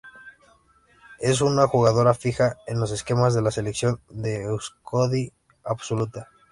Es 1.19 1.41
una 1.41 1.67
jugadora 1.67 2.15
fija 2.15 2.57
en 2.65 2.79
los 2.79 2.89
esquemas 2.89 3.35
de 3.35 3.43
la 3.43 3.51
Selección 3.51 4.01
de 4.09 4.41
Euskadi 4.45 5.31
Absoluta. 5.63 6.27